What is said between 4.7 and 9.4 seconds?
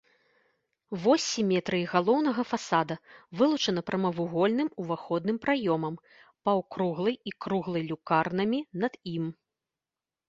уваходным праёмам, паўкруглай і круглай люкарнамі над ім.